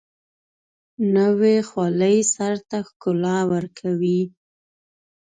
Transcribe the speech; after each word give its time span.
نوې 1.15 1.55
خولۍ 1.69 2.17
سر 2.33 2.55
ته 2.69 2.77
ښکلا 2.87 3.37
ورکوي 3.53 4.21